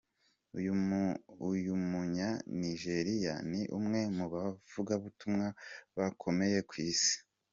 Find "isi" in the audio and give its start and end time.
6.89-7.15